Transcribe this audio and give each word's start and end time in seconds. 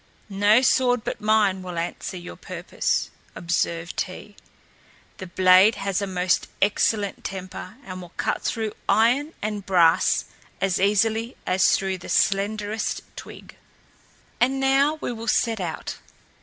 "No 0.29 0.63
sword 0.63 1.03
but 1.03 1.21
mine 1.21 1.61
will 1.61 1.77
answer 1.77 2.17
your 2.17 2.35
purpose," 2.35 3.11
observed 3.35 4.01
he; 4.01 4.35
"the 5.19 5.27
blade 5.27 5.75
has 5.75 6.01
a 6.01 6.07
most 6.07 6.47
excellent 6.59 7.23
temper 7.23 7.75
and 7.85 8.01
will 8.01 8.11
cut 8.17 8.41
through 8.41 8.73
iron 8.89 9.35
and 9.43 9.63
brass 9.63 10.25
as 10.59 10.79
easily 10.79 11.37
as 11.45 11.75
through 11.77 11.99
the 11.99 12.09
slenderest 12.09 13.01
twig. 13.15 13.57
And 14.39 14.59
now 14.59 14.97
we 15.01 15.11
will 15.11 15.27
set 15.27 15.59
out. 15.59 15.97